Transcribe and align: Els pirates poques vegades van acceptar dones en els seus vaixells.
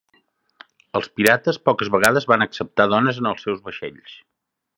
Els 0.99 1.09
pirates 1.19 1.59
poques 1.69 1.91
vegades 1.97 2.27
van 2.33 2.47
acceptar 2.47 2.89
dones 2.95 3.21
en 3.23 3.31
els 3.35 3.47
seus 3.49 3.61
vaixells. 3.71 4.19